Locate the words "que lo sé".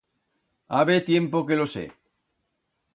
1.45-1.85